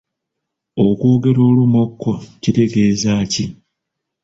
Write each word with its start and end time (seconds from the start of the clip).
Okwogera 0.85 1.41
olumokko 1.49 2.11
kitegeeza 2.41 3.13
ki? 3.31 3.45